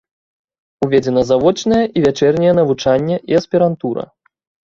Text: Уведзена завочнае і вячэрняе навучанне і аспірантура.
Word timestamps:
Уведзена 0.85 1.21
завочнае 1.31 1.83
і 1.99 2.03
вячэрняе 2.07 2.53
навучанне 2.61 3.17
і 3.35 3.39
аспірантура. 3.43 4.03